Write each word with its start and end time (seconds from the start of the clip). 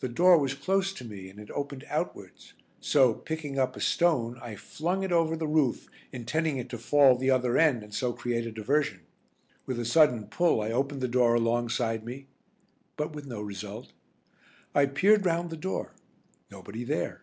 The 0.00 0.08
door 0.08 0.38
was 0.38 0.54
close 0.54 0.92
to 0.92 1.04
me 1.04 1.30
and 1.30 1.38
it 1.38 1.48
opened 1.52 1.84
outwards, 1.88 2.52
so 2.80 3.14
picking 3.14 3.60
up 3.60 3.76
a 3.76 3.80
stone 3.80 4.36
I 4.42 4.56
flung 4.56 5.04
it 5.04 5.12
over 5.12 5.36
the 5.36 5.46
roof, 5.46 5.88
intending 6.10 6.56
it 6.56 6.68
to 6.70 6.78
fall 6.78 7.14
the 7.14 7.30
other 7.30 7.56
end 7.56 7.84
and 7.84 7.94
so 7.94 8.12
create 8.12 8.44
a 8.44 8.50
diversion. 8.50 9.02
With 9.64 9.78
a 9.78 9.84
sudden 9.84 10.26
pull 10.26 10.60
I 10.60 10.72
opened 10.72 11.00
the 11.00 11.06
door 11.06 11.36
alongside 11.36 12.04
me, 12.04 12.26
but 12.96 13.12
with 13.12 13.28
no 13.28 13.40
result. 13.40 13.92
I 14.74 14.86
peered 14.86 15.24
round 15.24 15.50
the 15.50 15.56
door; 15.56 15.94
nobody 16.50 16.82
there. 16.82 17.22